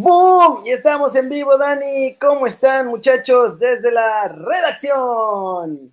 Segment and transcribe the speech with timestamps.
[0.00, 0.62] ¡Boom!
[0.64, 2.14] Y estamos en vivo, Dani.
[2.20, 5.92] ¿Cómo están, muchachos, desde la redacción?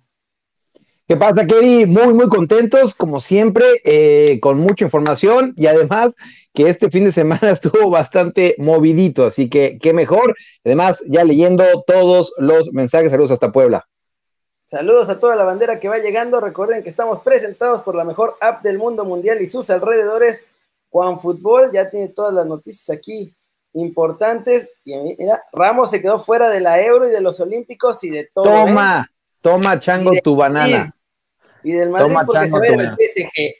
[1.08, 1.86] ¿Qué pasa, Kerry?
[1.86, 6.12] Muy, muy contentos, como siempre, eh, con mucha información y además
[6.54, 10.36] que este fin de semana estuvo bastante movidito, así que qué mejor.
[10.64, 13.88] Además, ya leyendo todos los mensajes, saludos hasta Puebla.
[14.66, 16.40] Saludos a toda la bandera que va llegando.
[16.40, 20.44] Recuerden que estamos presentados por la mejor app del mundo mundial y sus alrededores.
[20.90, 23.35] Juan Fútbol ya tiene todas las noticias aquí
[23.76, 24.72] importantes.
[24.84, 28.28] Y mira, Ramos se quedó fuera de la Euro y de los Olímpicos y de
[28.32, 28.44] todo.
[28.44, 29.14] Toma, ¿eh?
[29.40, 30.94] toma, chango, tu banana.
[31.62, 33.54] Y, del Madrid porque se ve en el PSG.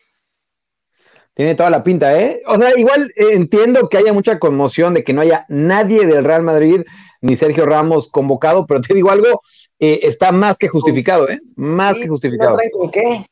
[1.35, 2.43] Tiene toda la pinta, ¿eh?
[2.47, 6.25] O sea, igual eh, entiendo que haya mucha conmoción de que no haya nadie del
[6.25, 6.83] Real Madrid
[7.21, 9.43] ni Sergio Ramos convocado, pero te digo algo,
[9.79, 11.41] eh, está más que justificado, ¿eh?
[11.57, 12.57] Más que justificado.
[12.81, 13.27] ¿No qué?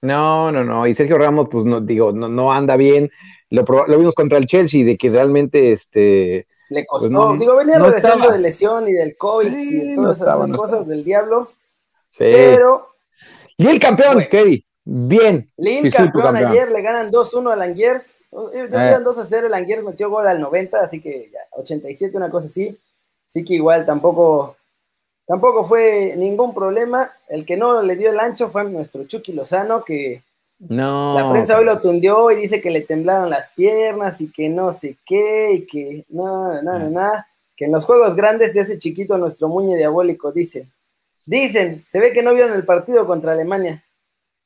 [0.00, 0.86] No, no, no.
[0.86, 3.10] Y Sergio Ramos, pues no, digo, no, no anda bien
[3.50, 3.64] lo,
[3.98, 6.46] vimos contra el Chelsea, de que realmente este.
[6.70, 10.48] Le pues costó, digo, venía regresando de lesión y del COVID y de todas esas
[10.56, 11.50] cosas del diablo.
[12.10, 12.18] Sí.
[12.20, 12.88] Pero.
[13.58, 14.64] El campeón, Kevin.
[14.84, 15.50] Bien.
[15.56, 18.10] Lille campeón, ayer, le ganan 2-1 al Langiers.
[18.52, 18.68] Eh.
[18.70, 22.76] 2-0, el Langiers metió gol al 90, así que ya, 87, una cosa así.
[23.26, 24.56] Así que igual tampoco,
[25.26, 27.12] tampoco fue ningún problema.
[27.28, 30.22] El que no le dio el ancho fue nuestro Chucky Lozano, que
[30.58, 31.14] no.
[31.14, 34.72] La prensa hoy lo tundió y dice que le temblaron las piernas y que no
[34.72, 37.10] sé qué, y que no, no, no, no,
[37.56, 40.70] que en los juegos grandes se hace chiquito nuestro muñe diabólico, dicen.
[41.26, 43.82] Dicen, se ve que no vieron el partido contra Alemania.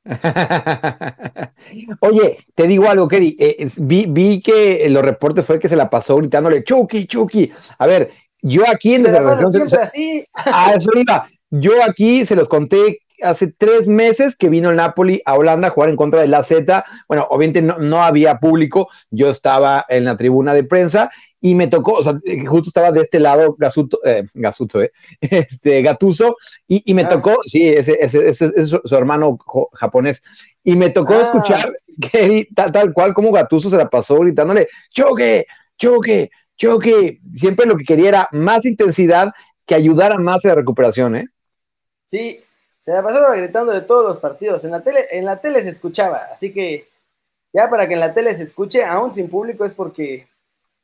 [2.00, 3.37] Oye, te digo algo, Kerry.
[3.38, 7.53] Eh, vi, vi, que los reportes fue que se la pasó gritándole Chucky, Chucky.
[7.78, 10.25] A ver, yo aquí en se la siempre así.
[10.32, 11.28] A eso iba.
[11.50, 15.71] Yo aquí se los conté hace tres meses que vino el Napoli a Holanda a
[15.71, 16.84] jugar en contra de la Z.
[17.09, 21.93] Bueno, obviamente no, había público, yo estaba en la tribuna de prensa y me tocó,
[21.95, 24.91] o sea, justo estaba de este lado Gasuto, eh, Gasuto, eh,
[25.21, 26.37] este, Gatuso,
[26.67, 27.09] y, me ah.
[27.09, 29.39] tocó, sí, ese, ese, es su, hermano
[29.75, 30.23] japonés,
[30.65, 31.23] y me tocó ah.
[31.23, 35.47] escuchar que tal, tal cual como Gatuso se la pasó gritándole, choque,
[35.77, 39.33] choque, choque, siempre lo que quería era más intensidad
[39.65, 41.29] que ayudara más a la recuperación, ¿eh?
[42.05, 42.41] Sí,
[42.78, 44.65] se la pasaba gritando de todos los partidos.
[44.65, 46.89] En la tele, en la tele se escuchaba, así que
[47.53, 50.28] ya para que en la tele se escuche, aún sin público, es porque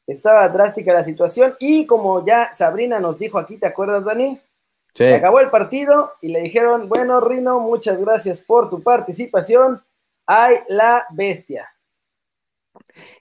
[0.06, 1.54] estaba drástica la situación.
[1.58, 4.40] Y como ya Sabrina nos dijo aquí, ¿te acuerdas, Dani?
[4.94, 9.82] Se acabó el partido y le dijeron, bueno, Rino, muchas gracias por tu participación.
[10.26, 11.68] Hay la bestia.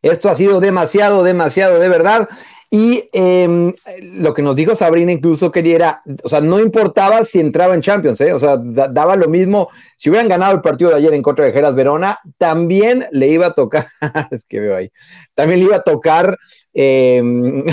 [0.01, 2.29] Esto ha sido demasiado, demasiado, de verdad.
[2.75, 7.75] Y em, lo que nos dijo Sabrina incluso quería o sea, no importaba si entraba
[7.75, 8.33] en Champions, ¿eh?
[8.33, 11.51] o sea, daba lo mismo, si hubieran ganado el partido de ayer en contra de
[11.51, 13.89] Geras Verona, también le iba a tocar,
[14.31, 14.91] es que veo ahí,
[15.35, 16.35] también le iba a tocar,
[16.73, 17.63] em,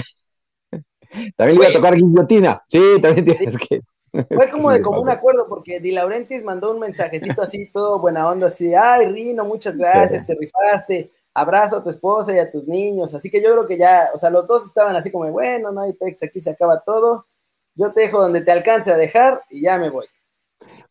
[1.34, 3.80] también le iba a tocar guillotina, sí, también tienes que...
[4.34, 8.48] Fue como de común acuerdo, porque Di Laurentiis mandó un mensajecito así, todo buena onda,
[8.48, 11.10] así, ay, Rino, muchas gracias, te rifaste,
[11.40, 13.14] abrazo a tu esposa y a tus niños.
[13.14, 15.82] Así que yo creo que ya, o sea, los dos estaban así como, bueno, no
[15.82, 17.26] hay pex, aquí se acaba todo.
[17.74, 20.06] Yo te dejo donde te alcance a dejar y ya me voy.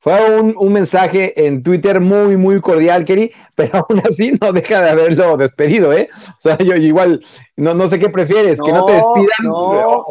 [0.02, 4.90] Fue un, mensaje en Twitter muy, muy cordial, Keri, pero aún así no deja de
[4.92, 6.10] haberlo despedido, ¿eh?
[6.38, 7.24] O sea, yo igual,
[7.58, 9.44] no, no sé qué prefieres, que no te despidan.
[9.44, 10.06] No,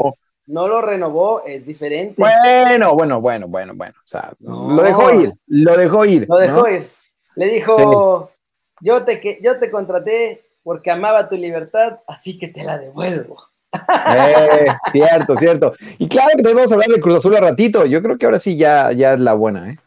[0.46, 2.16] no lo renovó, es diferente.
[2.18, 3.94] Bueno, bueno, bueno, bueno, bueno.
[4.04, 6.26] O sea, lo dejó ir, lo dejó ir.
[6.28, 6.90] Lo dejó ir.
[7.34, 8.30] Le dijo,
[8.80, 13.48] yo te, yo te contraté porque amaba tu libertad, así que te la devuelvo.
[13.72, 15.74] Eh, cierto, cierto.
[15.98, 17.84] Y claro que debemos hablar de Cruz Azul a ratito.
[17.86, 19.78] Yo creo que ahora sí ya, ya es la buena, ¿eh?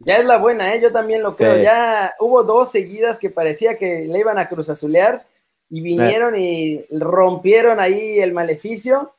[0.00, 0.80] Ya es la buena, ¿eh?
[0.80, 1.56] Yo también lo creo.
[1.62, 5.24] Ya hubo dos seguidas que parecía que le iban a Cruz Azulear
[5.70, 9.14] y vinieron y rompieron ahí el maleficio.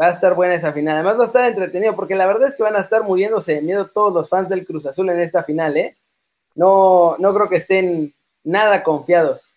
[0.00, 0.96] Va a estar buena esa final.
[0.96, 3.62] Además va a estar entretenido porque la verdad es que van a estar muriéndose de
[3.62, 5.96] miedo todos los fans del Cruz Azul en esta final, ¿eh?
[6.60, 8.14] No, no creo que estén
[8.44, 9.54] nada confiados.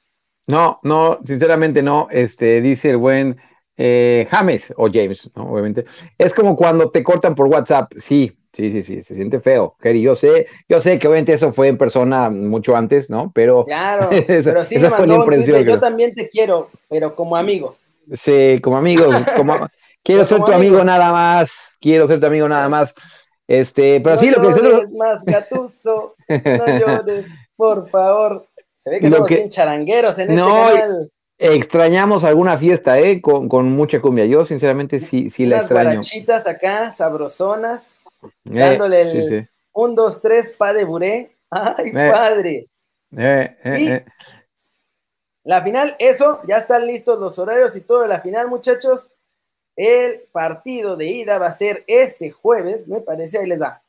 [0.47, 2.07] No, no, sinceramente no.
[2.09, 3.41] Este, dice el buen
[3.75, 5.51] eh, James o James, ¿no?
[5.51, 5.83] Obviamente.
[6.17, 7.91] Es como cuando te cortan por WhatsApp.
[7.97, 9.75] Sí, sí, sí, sí, se siente feo.
[9.81, 13.33] Kerry, yo sé, yo sé que obviamente eso fue en persona mucho antes, ¿no?
[13.35, 13.65] Pero.
[13.65, 15.25] Claro, pero sí le mandó
[15.61, 17.75] yo también te quiero, pero como amigo.
[18.13, 19.67] Sí, como amigo, como,
[20.03, 22.95] quiero ser tu amigo nada más, quiero ser tu amigo nada más.
[23.53, 28.47] Este, pero sí, lo que es más gatuso, no llores, por favor.
[28.75, 31.11] Se ve que somos bien charangueros en este canal.
[31.37, 33.21] Extrañamos alguna fiesta, ¿eh?
[33.21, 34.25] Con, con, mucha cumbia.
[34.25, 35.81] Yo, sinceramente, sí, sí la extraño.
[35.81, 41.35] Unas guarachitas acá, sabrosonas, eh, dándole el un, dos, tres, pa de buré.
[41.51, 42.09] ¡Ay, eh.
[42.11, 42.67] padre!
[43.15, 48.47] Eh, y la final, eso, ya están listos los horarios y todo de la final,
[48.47, 49.11] muchachos.
[49.75, 53.81] El partido de ida va a ser este jueves, me parece, ahí les va.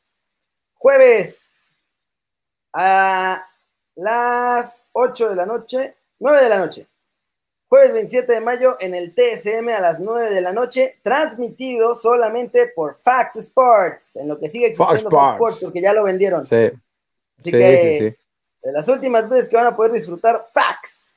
[0.75, 1.71] Jueves
[2.73, 3.47] a
[3.95, 6.87] las 8 de la noche, 9 de la noche.
[7.67, 12.67] Jueves 27 de mayo en el TSM a las 9 de la noche, transmitido solamente
[12.67, 16.45] por Fax Sports, en lo que sigue existiendo Fox, Sports, porque ya lo vendieron.
[16.45, 16.71] Sí.
[17.37, 18.17] Así que
[18.61, 21.14] de las últimas veces que van a poder disfrutar Fax.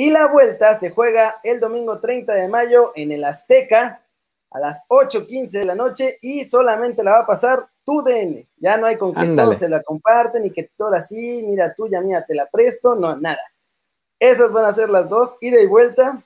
[0.00, 4.00] Y la vuelta se juega el domingo 30 de mayo en el Azteca
[4.48, 8.46] a las 8.15 de la noche y solamente la va a pasar tu DN.
[8.58, 12.00] Ya no hay con que todos se la comparten y que todo así, mira tuya,
[12.00, 13.40] mía, te la presto, no, nada.
[14.20, 16.22] Esas van a ser las dos, ida y vuelta.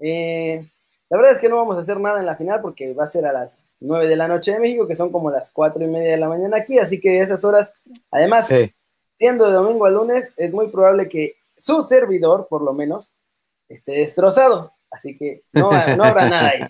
[0.00, 0.66] Eh,
[1.08, 3.06] la verdad es que no vamos a hacer nada en la final porque va a
[3.06, 5.86] ser a las 9 de la noche de México, que son como las 4 y
[5.86, 7.72] media de la mañana aquí, así que esas horas,
[8.10, 8.48] además,
[9.12, 13.14] siendo de domingo a lunes, es muy probable que su servidor, por lo menos,
[13.68, 14.72] esté destrozado.
[14.90, 16.60] Así que no, habrá nada ahí.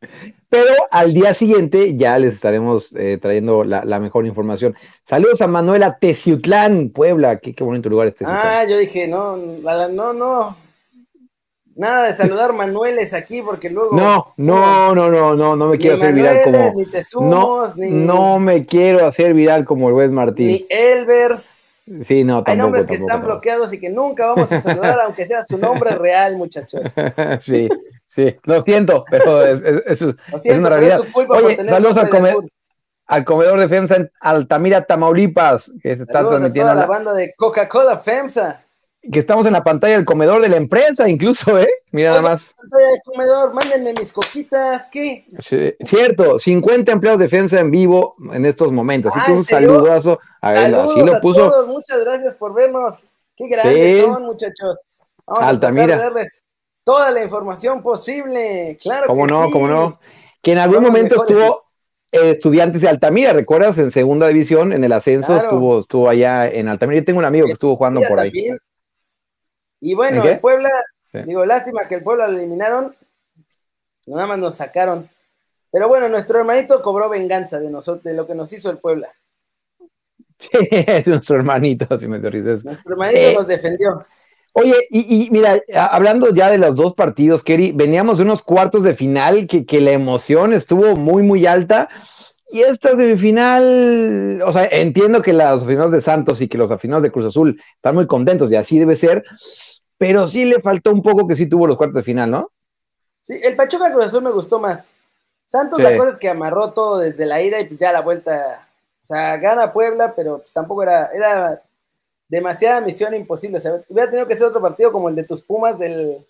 [0.48, 4.74] Pero al día siguiente ya les estaremos eh, trayendo la, mejor información.
[5.04, 7.38] Saludos a Manuela Teciutlán, Puebla.
[7.38, 8.24] Qué, qué bonito lugar este.
[8.26, 10.56] Ah, yo dije, no, no, no.
[11.74, 13.96] Nada de saludar Manueles aquí porque luego.
[13.96, 16.74] No, no, no, no, no, no me quiero hacer viral como.
[16.74, 20.48] Ni te no, no me quiero hacer viral como el Wes Martín.
[20.48, 21.71] Ni Elvers.
[22.00, 25.26] Sí, no, tampoco, Hay nombres que están bloqueados y que nunca vamos a saludar, aunque
[25.26, 26.80] sea su nombre real, muchachos.
[27.40, 27.68] sí,
[28.08, 31.00] sí, lo siento, pero es, es, es, una realidad.
[31.14, 32.48] Oye, saludos al,
[33.06, 36.70] al, comedor de FEMSA en Altamira, Tamaulipas, que se está transmitiendo.
[36.70, 38.64] A toda la banda de Coca-Cola FEMSA
[39.10, 41.68] que estamos en la pantalla del comedor de la empresa, incluso, ¿eh?
[41.90, 42.54] Mira nada más.
[42.56, 45.26] Pantalla del comedor, mándenme mis coquitas, ¿qué?
[45.80, 49.12] cierto, 50 empleados de defensa en vivo en estos momentos.
[49.12, 50.74] Así ah, que un saludazo a él.
[50.74, 51.48] Así lo puso.
[51.48, 53.10] todos, muchas gracias por vernos.
[53.36, 54.82] Qué grandes son, muchachos.
[55.26, 55.96] Vamos Altamira.
[55.96, 56.42] a darles
[56.84, 58.76] toda la información posible.
[58.80, 59.46] Claro ¿Cómo que no?
[59.46, 59.52] sí.
[59.52, 60.00] ¿Cómo no?
[60.42, 61.62] Que en algún momento estuvo
[62.12, 63.78] eh, estudiantes de Altamira, ¿recuerdas?
[63.78, 67.00] En segunda división, en el ascenso, estuvo, estuvo allá en Altamira.
[67.00, 68.32] Yo tengo un amigo que estuvo jugando por ahí.
[69.84, 70.70] Y bueno, el Puebla,
[71.12, 72.94] digo, lástima que el Puebla lo eliminaron,
[74.06, 75.10] nada más nos sacaron.
[75.72, 79.12] Pero bueno, nuestro hermanito cobró venganza de nosotros, de lo que nos hizo el Puebla.
[80.38, 82.64] Sí, es nuestro hermanito, si me dices.
[82.64, 84.04] Nuestro hermanito eh, nos defendió.
[84.54, 88.94] Oye, y, mira, hablando ya de los dos partidos, Kerry, veníamos de unos cuartos de
[88.94, 91.88] final que, que la emoción estuvo muy, muy alta.
[92.48, 97.04] Y esta semifinal, o sea, entiendo que los aficionados de Santos y que los aficionados
[97.04, 99.24] de Cruz Azul están muy contentos y así debe ser,
[100.02, 102.50] pero sí le faltó un poco que sí tuvo los cuartos de final, ¿no?
[103.22, 104.88] Sí, el Pachuca Cruz Azul me gustó más.
[105.46, 108.66] Santos, la cosa es que amarró todo desde la ida y pues ya la vuelta.
[109.00, 111.62] O sea, gana Puebla, pero pues tampoco era, era
[112.26, 113.58] demasiada misión imposible.
[113.58, 116.26] O sea, hubiera tenido que ser otro partido como el de tus Pumas del,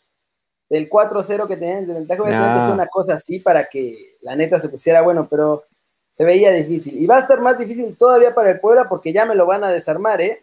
[0.68, 2.22] del 4-0 que tenían de ventaja.
[2.22, 5.64] Hubiera tenido que ser una cosa así para que la neta se pusiera bueno, pero
[6.10, 7.00] se veía difícil.
[7.00, 9.64] Y va a estar más difícil todavía para el Puebla porque ya me lo van
[9.64, 10.42] a desarmar, ¿eh?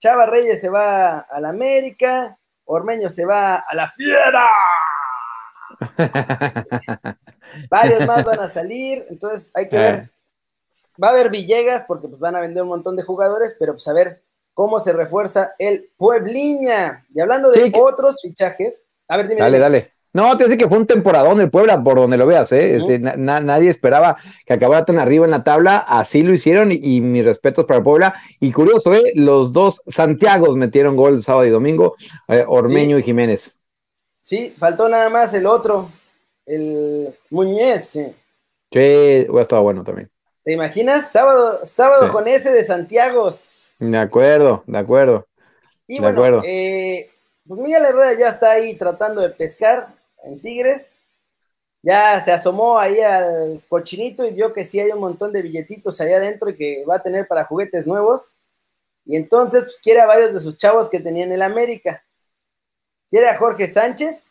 [0.00, 4.48] Chava Reyes se va a la América, Ormeño se va a la fiera.
[7.70, 10.10] Varios más van a salir, entonces hay que ver.
[11.02, 13.86] Va a haber Villegas porque pues, van a vender un montón de jugadores, pero pues
[13.88, 17.04] a ver cómo se refuerza el Puebliña.
[17.10, 19.40] Y hablando de otros fichajes, a ver, dime.
[19.40, 19.93] Dale, dale.
[20.14, 22.78] No, te decir que fue un temporadón del Puebla, por donde lo veas, ¿eh?
[23.18, 24.16] nadie esperaba
[24.46, 27.84] que acabara tan arriba en la tabla, así lo hicieron y, mis respetos para el
[27.84, 28.14] Puebla.
[28.38, 29.10] Y curioso, ¿eh?
[29.16, 31.96] Los dos Santiagos metieron gol sábado y domingo,
[32.28, 33.56] eh, Ormeño y Jiménez.
[34.20, 35.90] Sí, faltó nada más el otro,
[36.46, 37.82] el Muñez.
[37.88, 38.06] Sí,
[38.70, 40.08] sí estado bueno también.
[40.44, 41.10] ¿Te imaginas?
[41.10, 43.72] Sábado, sábado con ese de Santiagos.
[43.80, 45.26] De acuerdo, de acuerdo.
[45.88, 46.42] Y bueno, acuerdo.
[46.46, 47.10] Eh,
[47.48, 51.00] pues Miguel Herrera ya está ahí tratando de pescar en Tigres.
[51.82, 56.00] Ya se asomó ahí al cochinito y vio que sí hay un montón de billetitos
[56.00, 58.36] allá adentro y que va a tener para juguetes nuevos.
[59.04, 62.02] Y entonces, pues quiere a varios de sus chavos que tenían en el América.
[63.08, 64.28] Quiere a Jorge Sánchez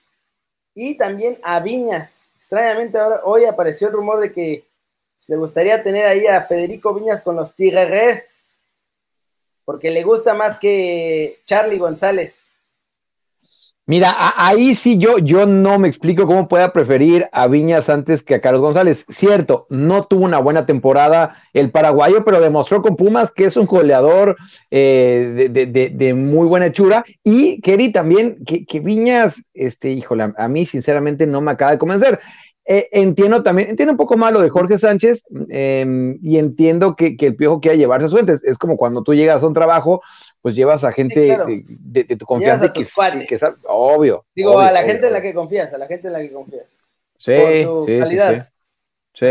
[0.73, 2.25] y también a Viñas.
[2.35, 4.67] Extrañamente, ahora, hoy apareció el rumor de que
[5.15, 8.57] se gustaría tener ahí a Federico Viñas con los Tigres,
[9.63, 12.52] porque le gusta más que Charlie González.
[13.85, 18.35] Mira, ahí sí yo, yo no me explico cómo pueda preferir a Viñas antes que
[18.35, 19.05] a Carlos González.
[19.09, 23.65] Cierto, no tuvo una buena temporada el paraguayo, pero demostró con Pumas que es un
[23.65, 24.37] goleador
[24.71, 27.03] eh, de, muy buena hechura.
[27.25, 31.77] Y Kerry también, que, que Viñas, este, híjole, a mí sinceramente no me acaba de
[31.77, 32.21] convencer.
[32.65, 37.17] Eh, entiendo también, entiendo un poco más lo de Jorge Sánchez em, y entiendo que,
[37.19, 38.17] el piojo quiera llevarse a su.
[38.17, 40.01] Es como cuando tú llegas a un trabajo,
[40.41, 42.71] pues llevas a gente de, tu confianza.
[42.71, 42.85] que,
[43.27, 44.25] que, obvio.
[44.33, 46.77] Digo, a la gente en la que confías, a la gente en la que confías.
[47.25, 48.49] por su calidad.
[49.13, 49.27] Sí.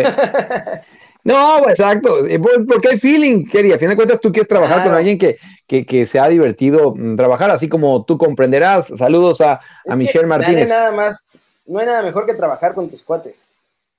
[1.24, 3.72] no, exacto, eh, pues, porque hay feeling, Kerry.
[3.72, 6.94] A fin de cuentas, tú quieres trabajar con alguien que, que, que, se ha divertido
[6.94, 8.88] mm, trabajar, así como tú comprenderás.
[8.96, 10.68] Saludos a, a Michelle Martínez.
[10.68, 11.24] Nada más,
[11.66, 13.48] no hay nada mejor que trabajar con tus cuates.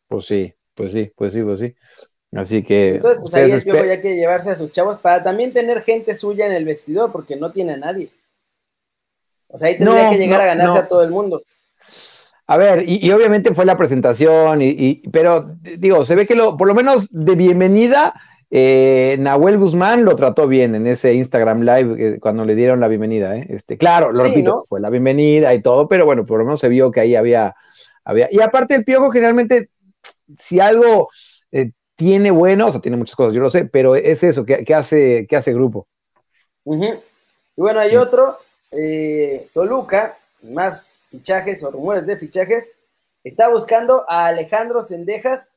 [0.07, 1.75] Pues sí, pues sí, pues sí, pues sí.
[2.35, 2.95] Así que.
[2.95, 6.15] Entonces, pues ahí el piojo ya quiere llevarse a sus chavos para también tener gente
[6.15, 8.09] suya en el vestidor, porque no tiene a nadie.
[9.47, 11.43] O sea, ahí tendría que llegar a ganarse a todo el mundo.
[12.47, 16.67] A ver, y, obviamente fue la presentación, y, pero digo, se ve que lo, por
[16.67, 18.13] lo menos de bienvenida,
[18.55, 22.87] eh, Nahuel Guzmán lo trató bien en ese Instagram Live eh, cuando le dieron la
[22.87, 23.35] bienvenida.
[23.35, 23.47] ¿eh?
[23.49, 26.69] Este, claro, lo repito, fue la bienvenida y todo, pero bueno, por lo menos se
[26.69, 27.55] vio que ahí había,
[28.03, 28.27] había.
[28.29, 29.71] Y aparte el Piojo generalmente,
[30.37, 31.09] si algo
[31.51, 34.71] eh, tiene bueno, o sea, tiene muchas cosas, yo lo sé, pero es eso, que,
[34.75, 35.87] hace, que hace grupo.
[36.63, 36.91] Y
[37.57, 38.37] bueno, hay otro,
[39.51, 42.75] Toluca, más fichajes o rumores de fichajes,
[43.23, 45.49] está buscando a Alejandro Sendejas.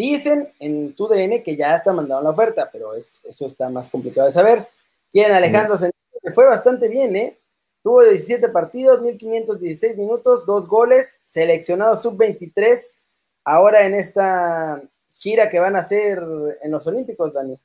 [0.00, 3.90] Dicen en tu DN que ya está mandando la oferta, pero es, eso está más
[3.90, 4.66] complicado de saber.
[5.12, 5.76] ¿Quién Alejandro?
[6.22, 7.38] Que fue bastante bien, ¿eh?
[7.82, 13.02] Tuvo 17 partidos, 1516 minutos, dos goles, seleccionado sub-23,
[13.44, 16.18] ahora en esta gira que van a hacer
[16.62, 17.58] en los Olímpicos, Dani.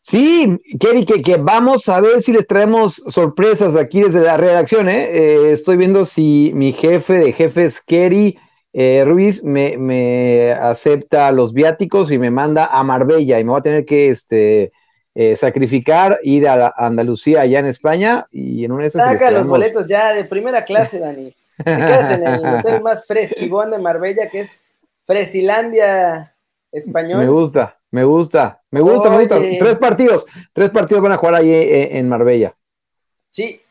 [0.00, 4.88] Sí, Kerry, que, vamos a ver si les traemos sorpresas de aquí desde la redacción.
[4.88, 5.08] ¿eh?
[5.10, 8.38] eh estoy viendo si mi jefe de jefes, Kerry
[8.76, 13.62] eh, Ruiz, me, acepta los viáticos y me manda a Marbella y me va a
[13.62, 14.72] tener que este,
[15.14, 19.46] eh, sacrificar, ir a, Andalucía allá en España y en una de esas Saca los
[19.46, 21.32] boletos ya de primera clase, Dani.
[21.56, 24.66] Te quedas en el hotel más fresquibón de Marbella, que es
[25.04, 26.34] Fresilandia
[26.72, 27.20] Español.
[27.20, 27.78] Me gusta.
[27.94, 29.38] Me gusta, me gusta, me gusta.
[29.38, 32.56] Tres partidos, tres partidos van a jugar ahí eh, en Marbella.
[33.30, 33.62] Sí.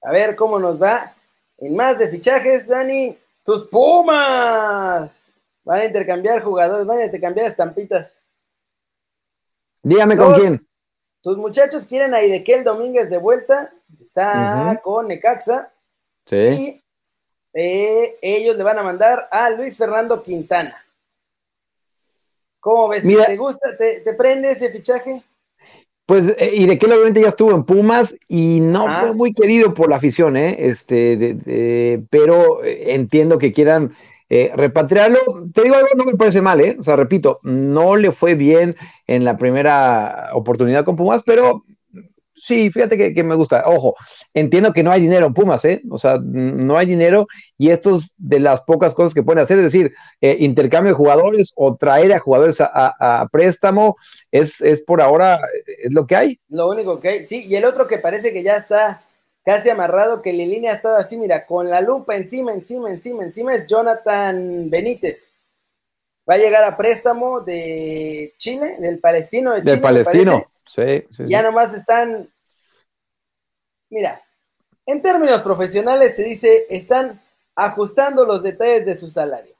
[0.00, 1.12] A ver cómo nos va.
[1.58, 3.18] En más de fichajes, Dani,
[3.48, 5.30] tus Pumas
[5.64, 8.22] van a intercambiar jugadores, van a intercambiar estampitas.
[9.82, 10.68] Dígame con quién.
[11.22, 15.72] Tus muchachos quieren a Idequel Domínguez de vuelta, está con Necaxa.
[16.26, 16.36] Sí.
[16.36, 16.84] Y
[17.54, 20.84] eh, ellos le van a mandar a Luis Fernando Quintana.
[22.60, 23.02] ¿Cómo ves?
[23.02, 23.78] ¿Te gusta?
[23.78, 25.22] ¿Te, prende ese fichaje?
[26.08, 29.74] Pues, eh, y de que obviamente ya estuvo en Pumas y no fue muy querido
[29.74, 30.56] por la afición, ¿eh?
[30.58, 33.92] Este, pero eh, entiendo que quieran
[34.30, 35.18] eh, repatriarlo.
[35.52, 36.78] Te digo algo, no me parece mal, ¿eh?
[36.80, 38.74] O sea, repito, no le fue bien
[39.06, 41.64] en la primera oportunidad con Pumas, pero
[42.40, 43.64] Sí, fíjate que, me gusta.
[43.66, 43.94] Ojo,
[44.32, 45.82] entiendo que no hay dinero en Pumas, ¿eh?
[45.90, 47.26] O sea, no hay dinero
[47.56, 50.96] y esto es de las pocas cosas que pueden hacer, es decir, eh, intercambio de
[50.96, 53.96] jugadores o traer a jugadores a, préstamo,
[54.30, 55.40] es, es, por ahora,
[55.82, 56.40] es lo que hay.
[56.48, 59.02] Lo único que hay, sí, y el otro que parece que ya está
[59.44, 63.54] casi amarrado, que línea ha estado así, mira, con la lupa encima, encima, encima, encima,
[63.54, 65.30] es Jonathan Benítez.
[66.28, 69.72] Va a llegar a préstamo de Chile, del palestino de Chile.
[69.72, 70.44] Del palestino.
[70.68, 72.30] Sí, ya nomás están,
[73.90, 74.20] mira,
[74.86, 77.20] en términos profesionales se dice, están
[77.56, 79.54] ajustando los detalles de su salario.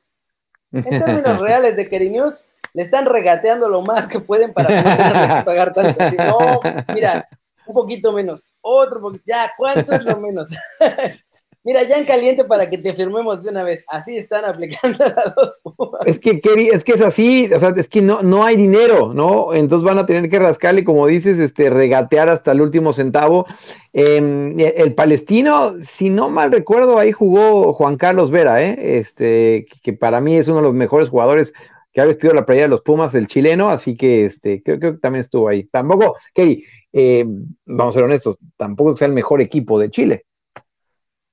[0.73, 2.39] En términos reales de News,
[2.75, 6.05] le están regateando lo más que pueden para no tener que pagar tanto.
[6.19, 6.61] no,
[6.95, 7.29] mira,
[7.67, 10.51] un poquito menos, otro poquito, ya, ¿cuánto es lo menos?
[11.69, 13.85] Mira, ya en caliente para que te firmemos de una vez.
[13.89, 16.01] Así están aplicando a los Pumas.
[16.07, 16.41] Es que,
[16.73, 19.53] es que es así, o sea, es que no, no hay dinero, ¿no?
[19.53, 23.45] Entonces van a tener que rascarle, como dices, este, regatear hasta el último centavo.
[23.93, 28.97] Em, el palestino, si no mal recuerdo, ahí jugó Juan Carlos Vera, ¿eh?
[28.97, 31.53] Este, que para mí es uno de los mejores jugadores
[31.93, 34.93] que ha vestido la playa de los Pumas, el chileno, así que este, creo, que
[34.93, 35.65] también estuvo ahí.
[35.65, 37.27] Tampoco, Kerry, eh,
[37.67, 40.25] vamos a ser honestos, tampoco sea el mejor equipo de Chile.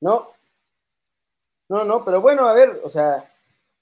[0.06, 0.32] No.
[1.68, 3.28] No, no, pero bueno, a ver, o sea,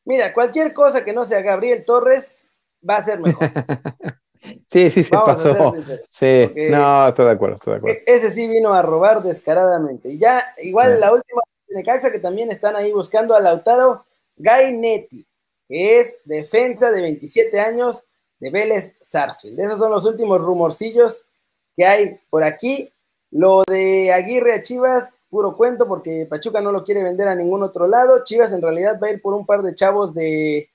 [0.05, 2.43] mira, cualquier cosa que no sea Gabriel Torres
[2.89, 3.43] va a ser mejor.
[4.71, 5.75] sí, sí, se pasó.
[6.09, 7.97] Sí, no, estoy de acuerdo, estoy de acuerdo.
[7.97, 10.13] E-, ese sí vino a robar descaradamente.
[10.13, 14.05] Y ya, igual la última de Caxa que también están ahí buscando a Lautaro
[14.37, 15.27] Gainetti,
[15.67, 18.05] que es defensa de 27 años
[18.39, 19.59] de Vélez Sarsfield.
[19.59, 21.25] Esos son los últimos rumorcillos
[21.75, 22.93] que hay por aquí.
[23.29, 27.63] Lo de Aguirre a Chivas, puro cuento porque Pachuca no lo quiere vender a ningún
[27.63, 28.23] otro lado.
[28.23, 30.69] Chivas en realidad va a ir por un par de chavos de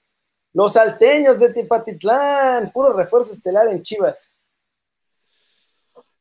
[0.53, 4.35] los salteños de Tepatitlán, puro refuerzo estelar en Chivas.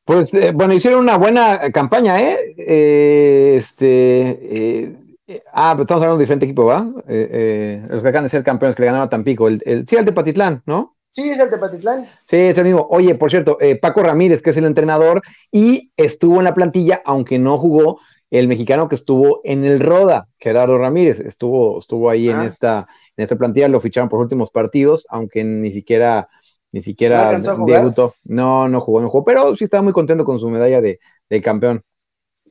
[0.05, 2.53] Pues eh, bueno, hicieron una buena campaña, ¿eh?
[2.59, 4.85] eh este,
[5.27, 6.83] eh, ah, pero estamos hablando de diferente equipo, ¿va?
[6.83, 9.47] los que acaban de ser campeones que le ganaron a Tampico.
[9.47, 10.95] El, el, sí, el Tepatitlán, ¿no?
[11.09, 12.07] Sí, es el Tepatitlán.
[12.27, 12.85] Sí, es el mismo.
[12.91, 17.39] Oye, por cierto, Paco Ramírez, que es el entrenador, y estuvo en la plantilla, aunque
[17.39, 22.39] no jugó, el mexicano que estuvo en el Roda, Gerardo Ramírez, estuvo, estuvo ahí en,
[22.39, 22.45] ah.
[22.45, 26.29] esta, en esta plantilla, lo ficharon por los últimos partidos, aunque ni siquiera,
[26.71, 28.15] ni siquiera ¿No debutó.
[28.25, 30.99] No, no jugó, no jugó, pero sí estaba muy contento con su medalla de,
[31.41, 31.83] campeón.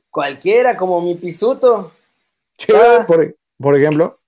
[0.09, 1.91] Cualquiera, como mi pisuto.
[3.07, 4.19] por, por ejemplo.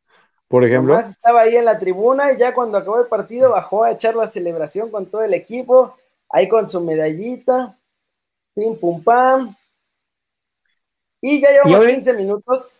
[0.47, 0.97] Por ejemplo.
[0.97, 4.25] estaba ahí en la tribuna y ya cuando acabó el partido bajó a echar la
[4.25, 5.95] celebración con todo el equipo,
[6.27, 7.77] ahí con su medallita,
[8.55, 9.55] pim pum pam,
[11.21, 12.79] y ya llevamos 15 minutos.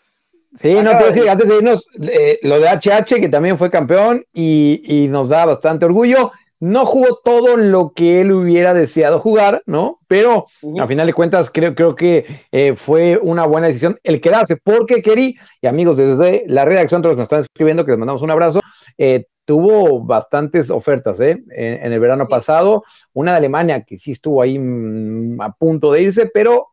[0.58, 4.26] Sí, no, quiero decir, antes de irnos, eh, lo de HH, que también fue campeón
[4.34, 6.32] y, nos da bastante orgullo.
[6.62, 10.00] No jugó todo lo que él hubiera deseado jugar, ¿no?
[10.08, 14.58] Pero a final de cuentas creo, creo que eh, fue una buena decisión el quedarse,
[14.58, 18.00] porque Kerry, y amigos desde la redacción, todos los que nos están escribiendo, que les
[18.00, 18.60] mandamos un abrazo,
[18.98, 21.42] eh, tuvo bastantes ofertas ¿eh?
[21.50, 22.84] en, el verano pasado.
[23.14, 26.68] Una de Alemania que sí estuvo ahí mm, a punto de irse, pero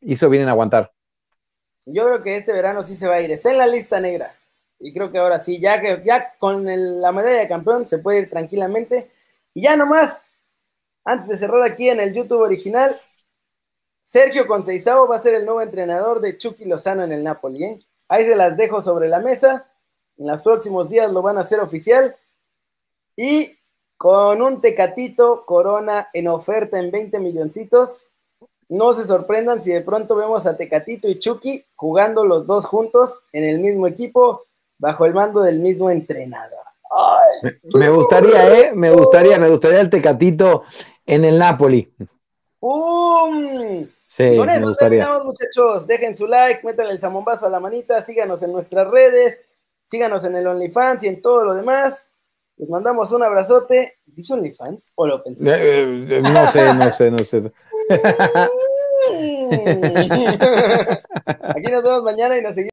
[0.00, 0.90] hizo bien en aguantar.
[1.92, 3.30] Yo creo que este verano sí se va a ir.
[3.30, 4.34] Está en la lista negra.
[4.78, 6.64] Y creo que ahora sí, ya que ya con
[7.00, 9.10] la medalla de campeón se puede ir tranquilamente.
[9.54, 10.30] Y ya nomás,
[11.04, 13.00] antes de cerrar aquí en el YouTube original,
[14.00, 17.64] Sergio Conceizao va a ser el nuevo entrenador de Chucky Lozano en el Napoli.
[17.64, 17.80] ¿eh?
[18.08, 19.68] Ahí se las dejo sobre la mesa.
[20.16, 22.16] En los próximos días lo van a hacer oficial.
[23.16, 23.58] Y
[23.96, 28.10] con un tecatito Corona en oferta en 20 milloncitos,
[28.70, 33.22] no se sorprendan si de pronto vemos a Tecatito y Chucky jugando los dos juntos
[33.32, 34.44] en el mismo equipo,
[34.78, 36.58] bajo el mando del mismo entrenador.
[37.74, 38.72] me, gustaría, ¿eh?
[38.74, 40.64] Me gustaría, me gustaría el Tecatito
[41.06, 41.92] en el Napoli.
[42.58, 43.86] ¡Pum!
[44.06, 45.86] Sí, Con eso terminamos, muchachos.
[45.86, 49.40] Dejen su like, métanle el zamombazo a la manita, síganos en nuestras redes,
[49.84, 52.08] síganos en el OnlyFans y en todo lo demás.
[52.56, 53.98] Les mandamos un abrazote.
[54.04, 55.50] ¿Dice OnlyFans o lo pensé?
[55.50, 57.52] Eh, eh, no sé, no sé, no sé.
[61.56, 62.66] Aquí nos vemos mañana y nos seguimos.